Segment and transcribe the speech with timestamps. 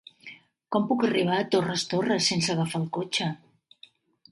[0.75, 3.31] Com puc arribar a Torres Torres sense agafar el cotxe?